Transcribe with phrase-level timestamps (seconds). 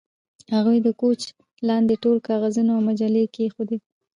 [0.55, 1.21] هغې د کوچ
[1.69, 3.77] لاندې ټول کاغذونه او مجلې کیښودې